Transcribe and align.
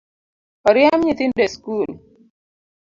Oriemb 0.67 1.03
nyithindo 1.03 1.39
e 1.45 1.47
sikul 1.53 1.89